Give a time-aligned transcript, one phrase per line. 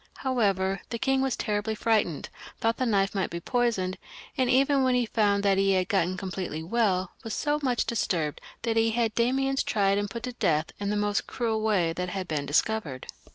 [0.25, 3.99] However, the king was terribly frightened, thought the knife might be poisoned,
[4.35, 8.41] and even when he foimd that he had got completely well, was so much disturbed,
[8.63, 12.09] that he had Damiens tried and put to death in the most cruel way that
[12.09, 13.05] had then been dis covered.